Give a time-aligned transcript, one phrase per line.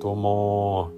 [0.00, 0.92] どうも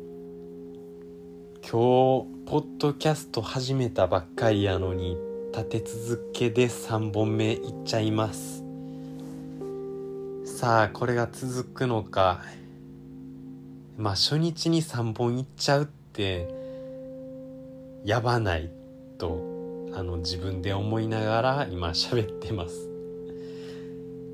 [1.63, 5.17] 今日ポッドキャスト始めたばっかりやのに
[5.55, 8.63] 立て続けで3本目いっちゃいます。
[10.45, 12.43] さあこれが続くのか。
[13.97, 16.47] まあ初日に3本いっちゃうって
[18.05, 18.71] やばない
[19.17, 19.41] と
[19.95, 22.91] あの自分で思いながら今喋ってます。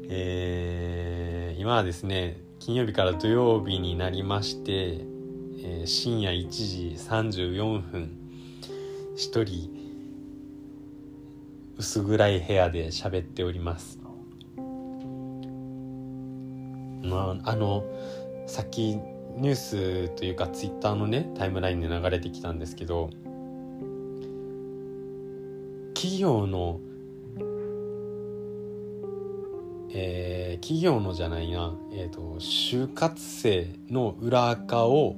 [0.08, 4.72] えー、今はですね金曜日から土曜日になりまして、
[5.62, 8.10] えー、深夜1時34分
[9.14, 9.70] 一人
[11.78, 14.00] 薄暗い部屋で喋っております。
[17.04, 17.84] まああの
[18.48, 18.96] さっき
[19.36, 23.10] ニュースというかツイッターのねタイムラインで流れてきたんですけど
[25.94, 26.80] 企業の
[29.98, 35.16] えー、企業のじゃないな、えーと、就活生の裏垢を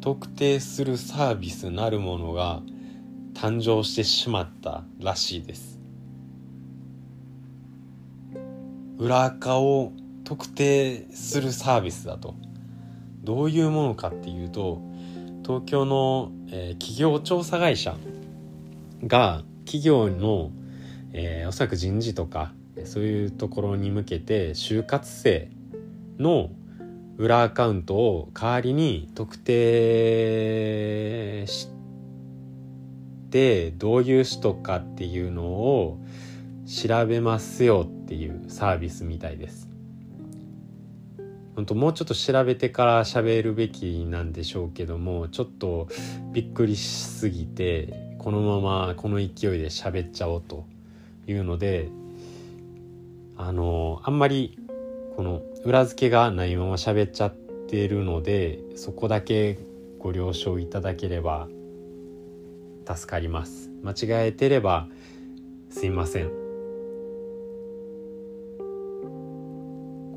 [0.00, 2.62] 特定するサービスなるものが
[3.34, 5.78] 誕生してしまったらしいです。
[8.96, 9.92] 裏垢を
[10.24, 12.34] 特定するサービスだと。
[13.24, 14.80] どういうものかっていうと
[15.44, 17.94] 東京の、えー、企業調査会社
[19.06, 20.50] が企業の、
[21.12, 25.48] えー、おそらく人事とかそういうところに向けて就活生
[26.18, 26.50] の
[27.16, 31.68] 裏アカウントを代わりに特定し
[33.30, 36.00] てどういう人かっていうのを
[36.66, 39.68] 調べますよっていうサービスみたいです。
[41.54, 45.86] 本当もうちょっと調べてから喋るべきなんでしょうけどもちょっと
[46.32, 50.66] びっくりしすぎてこのままこの勢いで喋っちゃおうと
[51.28, 51.90] いうので
[53.36, 54.58] あのあんまり
[55.16, 57.34] この裏付けがないまま喋っちゃっ
[57.68, 59.58] てるのでそこだけ
[59.98, 61.48] ご了承いただければ
[62.86, 63.70] 助かります。
[63.82, 64.88] 間違えてれば
[65.70, 66.28] すいません。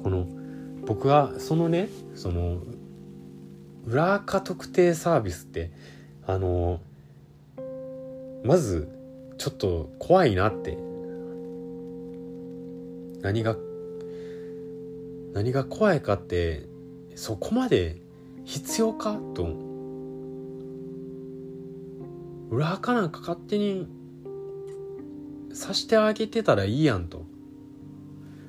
[0.03, 0.27] この
[0.85, 2.61] 僕はそのねその
[3.85, 5.72] 裏垢特定サービスって
[6.25, 6.79] あの
[8.44, 8.89] まず
[9.38, 10.77] ちょっと怖いなって
[13.22, 13.55] 何が
[15.33, 16.67] 何が怖いかって
[17.16, 18.01] そこまで
[18.45, 19.47] 必要かと
[22.50, 23.88] 裏垢なんか勝手に
[25.53, 27.25] さしてあげてたらいいやんと。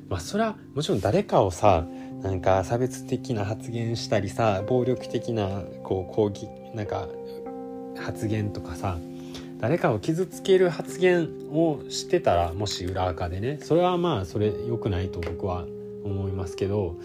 [0.09, 1.87] まあそれはもちろん誰かをさ
[2.23, 7.09] なんか差別的な発言したりさ暴力的なこう抗議なんか
[7.97, 8.99] 発言とかさ
[9.59, 15.65] 誰かを傷つける発言をしてたらもし裏垢でねそれはまあそれ良くないと僕は
[16.05, 16.97] 思いますけど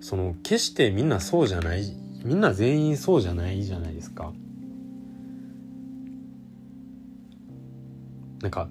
[0.00, 4.32] その決してみんなそうじゃないみんな全員そうじゃないじゃないですか。
[8.42, 8.68] なんか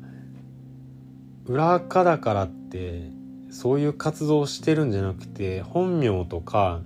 [1.45, 3.09] 裏垢だからって
[3.49, 6.81] そういう活動をしてるんじゃなくて本名とか、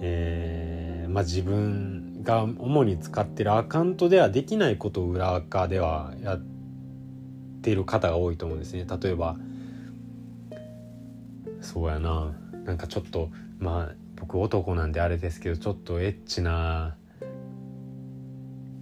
[0.00, 1.91] えーまあ、自分
[2.22, 6.40] が主に使ってるアカウントではできないことを裏垢ではやっ
[7.62, 8.86] ている方が多いと思うんですね。
[9.02, 9.36] 例えば
[11.60, 12.32] そうやな。
[12.64, 16.96] なんかちょっとまあ僕男なんであれですけどちょっとエッチな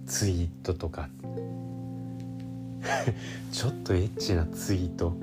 [0.05, 1.09] ツイートとか。
[3.51, 5.15] ちょっとエッチなツイート。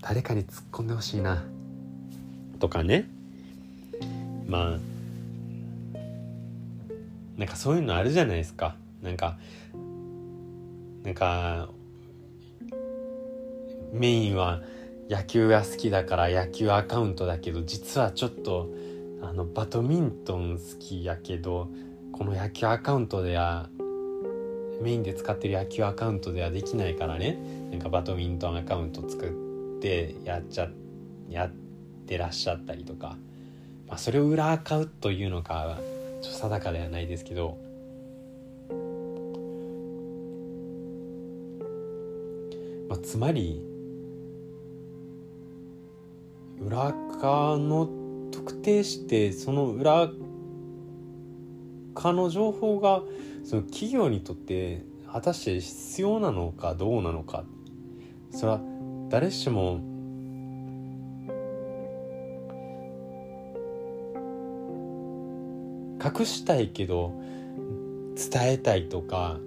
[0.00, 1.44] 誰かに突っ込んでほしいな。
[2.58, 3.08] とかね。
[4.52, 5.98] まあ
[7.38, 8.76] なんかそういうのあるじゃないですか。
[9.02, 9.38] なんか
[11.04, 11.70] なんか
[13.94, 14.60] メインは
[15.08, 18.68] 野球が好きだから野球アカウントだけど実はちょっと
[19.22, 21.68] あのバドミントン好きやけど
[22.12, 23.70] この野球アカウントでは
[24.82, 27.38] メインで使ってる野球アカウントではできないからね。
[27.70, 29.30] なんかバドミントンアカウント作
[29.78, 30.68] ってやっちゃ
[31.30, 31.52] やっ
[32.06, 33.16] てらっしゃったりとか。
[33.92, 35.78] まあ、それを裏買うというのか
[36.22, 37.58] ちょ定かではないですけど
[42.88, 43.62] まあ、つまり
[46.58, 47.86] 裏側の
[48.30, 50.08] 特定してその裏
[51.94, 53.02] 側の情報が
[53.44, 57.44] その企業にとって果たして必要なのかどうなのか。
[58.30, 58.60] それは
[59.10, 59.91] 誰しも
[66.22, 67.12] 隠したいけど
[68.14, 69.38] 伝えたいとか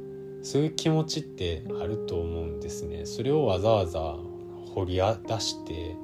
[0.44, 4.16] そういう気持ちってあると思うんですねそれをわざわざ
[4.74, 5.96] 掘り出して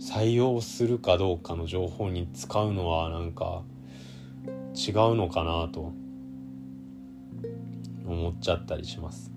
[0.00, 3.64] 採用するかどうかの情報に使うのはなんか
[4.74, 5.92] 違うのかなと
[8.06, 9.35] 思っちゃったりします。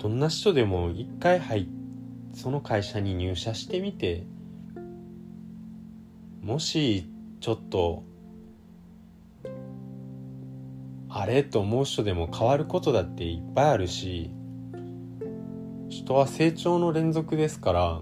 [0.00, 1.68] どんな人でも一回入
[2.32, 4.24] その会社に入社してみて
[6.40, 7.06] もし
[7.40, 8.04] ちょっと
[11.10, 14.30] あれと思う人でも変わることだっていっぱいあるし
[15.90, 18.00] 人は成長の連続ですから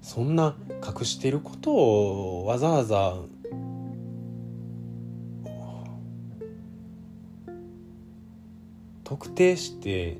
[0.00, 0.54] そんな
[0.86, 3.16] 隠してることをわざわざ
[9.08, 10.18] 特定して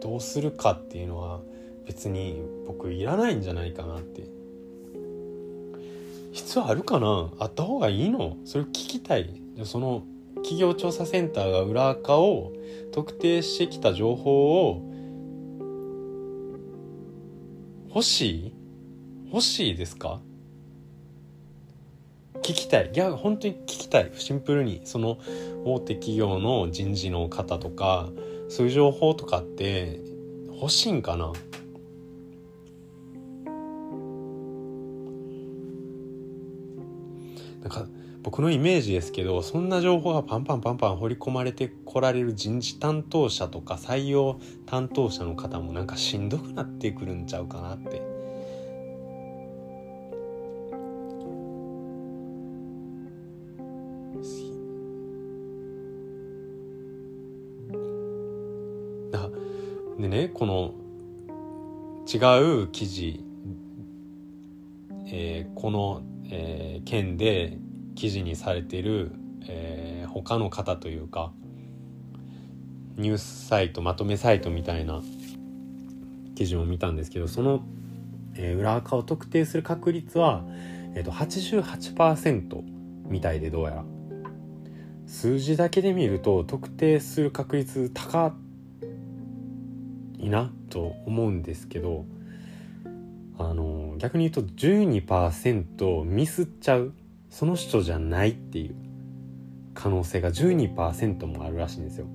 [0.00, 1.40] どうするかっていうのは
[1.86, 4.22] 別に僕いらないんじゃないかなって。
[6.32, 7.32] 必要あるかな？
[7.40, 8.36] あった方がいいの？
[8.44, 9.42] それ聞きたい。
[9.64, 10.04] その
[10.36, 12.52] 企業調査センターが裏垢を
[12.92, 14.82] 特定してきた情報を
[17.88, 18.52] 欲しい？
[19.32, 20.20] 欲しいですか？
[22.44, 22.90] 聞きたい。
[22.94, 24.10] いや本当に聞きたい。
[24.18, 25.16] シンプルにその
[25.64, 28.10] 大手企業の人事の方とか
[28.50, 29.98] そういう情報とかって
[30.52, 31.32] 欲しいんかな？
[37.62, 37.86] なんか
[38.22, 48.02] 僕のイメージですけどそんな情報がパンパンパンパン掘り込まれてこられる人事担当者とか採用担当者の方もなんかしんどくなってくるんちゃうかなって
[59.98, 60.74] でねこの
[62.06, 63.24] 違う記事、
[65.06, 67.58] えー、この、えー、件で
[67.94, 69.12] 記事にされている、
[69.46, 71.32] えー、他の方というか
[72.96, 75.02] ニュースサイトまとめサイトみたいな
[76.34, 77.62] 記事を見たんですけどその、
[78.34, 80.44] えー、裏垢を特定する確率は、
[80.94, 82.62] えーと、88%
[83.08, 83.84] みたいでどうやら。
[85.06, 88.34] 数字だけで見ると特定する確率高
[90.24, 92.04] いなと思うんですけど
[93.38, 96.92] あの逆に言うと12%ミスっちゃう
[97.30, 98.74] その人じゃないっていう
[99.74, 102.06] 可能性が12%もあるらしいんですよ。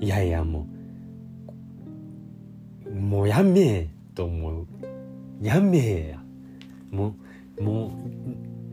[0.00, 0.66] いやいやも
[2.86, 4.66] うもうやめえと思う。
[5.42, 6.22] やめえや。
[6.90, 7.14] も
[7.58, 7.88] うも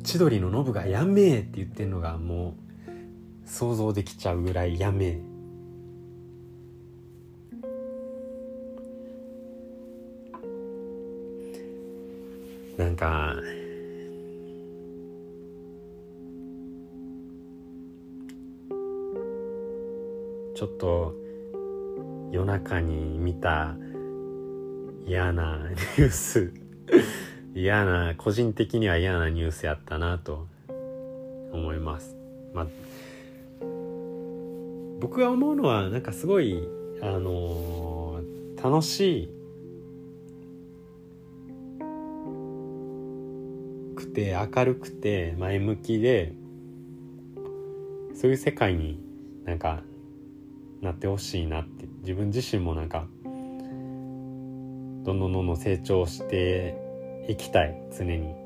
[0.01, 2.56] う千鳥のノブがやめえって言ってんのがも
[3.45, 5.32] う想像できちゃうぐらいやめえ。
[12.94, 13.36] なんか
[20.54, 21.16] ちょっと
[22.31, 23.75] 夜中に見た
[25.07, 26.54] 嫌な ニュース
[27.56, 30.45] 嫌な個人的には嫌なニュースやったなと
[31.51, 32.16] 思います。
[32.54, 32.68] まあ、
[35.00, 36.68] 僕が思うのはなんかすごい
[37.02, 39.43] あのー、楽しい
[44.13, 46.33] て明るくて前向きで
[48.13, 48.99] そういう世界に
[49.45, 49.81] なんか
[50.81, 56.75] なってほしいなって自分自身もなんかどんどんどんどん成長して
[57.27, 58.43] いきたい常に。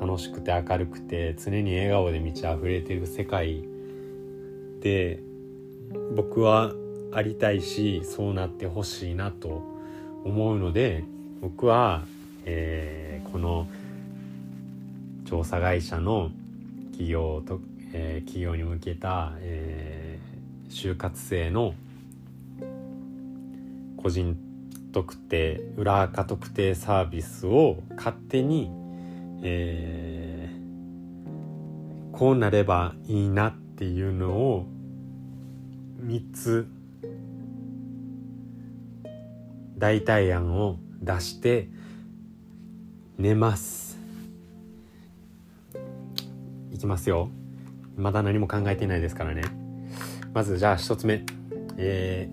[0.00, 3.62] 楽しくて明るくて常に笑顔で満ち溢れてる世界。
[4.80, 5.20] で
[6.16, 6.72] 僕は
[7.12, 9.62] ありたいしそうなってほしいなと
[10.24, 11.04] 思うので
[11.42, 12.06] 僕は、
[12.46, 13.68] えー、この
[15.30, 16.32] 「調査会社の
[16.90, 17.60] 企業と、
[17.92, 21.74] えー、企業に向けた、えー、就活生の
[23.96, 24.36] 個人
[24.92, 28.72] 特定裏垢特定サービスを勝手に、
[29.44, 34.66] えー、こうなればいいなっていうのを
[36.04, 36.66] 3つ
[39.78, 41.68] 代替案を出して
[43.16, 43.89] 寝ます。
[46.80, 47.30] きますよ。
[47.96, 49.42] まだ何も考えてないですからね。
[50.32, 51.24] まずじゃあ1つ目。
[51.76, 52.28] え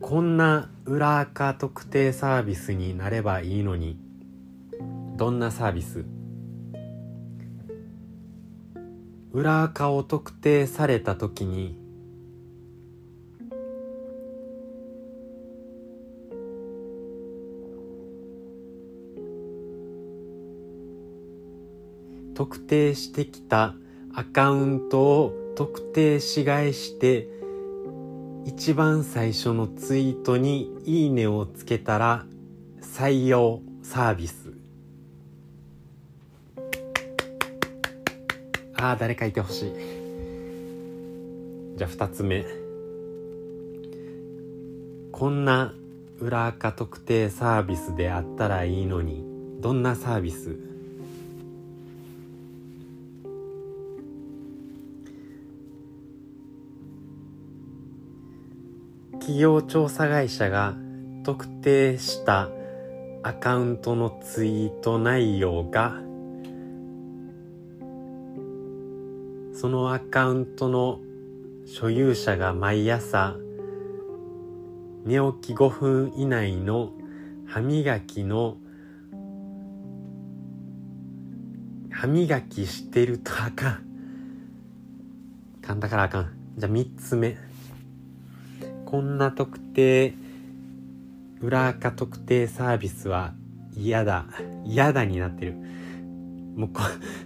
[0.00, 3.98] こんな裏垢特定サービスになればいいのに。
[5.16, 6.04] どんなサービス？
[9.32, 11.78] 裏垢を特定された時に
[22.36, 23.74] 特定してきた
[24.14, 27.28] アカウントを特定し返して
[28.44, 32.26] 一番最初のツイートに「いいね」をつけたら
[32.82, 34.52] 採用サービス。
[38.74, 39.72] ああ誰かいてほしい。
[41.76, 42.44] じゃあ2つ目。
[45.10, 45.72] こんな
[46.20, 49.24] 裏垢特定サービスであったらいいのに
[49.62, 50.65] どんなサービス
[59.26, 60.76] 企業調査会社が
[61.24, 62.48] 特定した
[63.24, 65.94] アカウントのツイート内容が
[69.52, 71.00] そのアカウントの
[71.66, 73.34] 所有者が毎朝
[75.04, 76.92] 寝起き5分以内の
[77.48, 78.58] 歯磨きの
[81.90, 83.86] 歯磨きしてるとあかん。
[85.62, 86.30] 噛んだからあかん。
[86.58, 87.55] じゃあ3つ目。
[88.86, 90.14] こんな特定
[91.40, 93.34] 裏垢特定サービスは
[93.76, 94.26] 嫌だ。
[94.64, 95.54] 嫌だになってる。
[96.56, 96.80] もうこ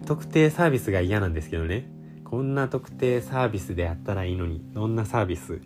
[0.06, 1.88] 特定サービスが嫌なんですけどね。
[2.24, 4.64] こんな特定サービスでやったらいいのに。
[4.72, 5.60] どんなサービス？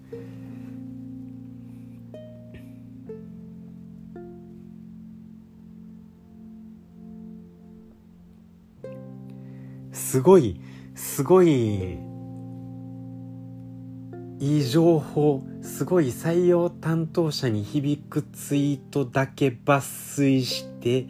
[9.93, 10.61] すごい
[10.95, 11.99] すごい
[14.41, 15.43] いい情報。
[15.65, 21.07] すごい採用担当者に響くツイートだけ抜粋して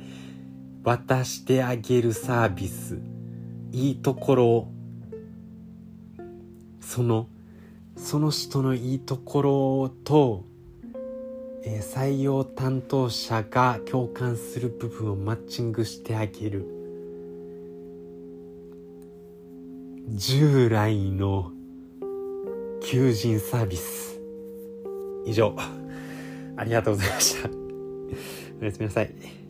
[0.84, 3.00] 渡してあげるサービス。
[3.73, 4.46] いいところ。
[4.46, 4.68] を
[6.80, 7.26] その
[7.96, 10.44] その人のいいところと、
[11.64, 16.64] えー、採用担当者が共感する部分をマッチングしてあげる。
[20.11, 21.50] 従来の
[22.82, 24.13] 求人サービス。
[25.26, 25.54] 以上。
[26.57, 27.49] ありがとうございました。
[28.61, 29.44] おやすみなさい。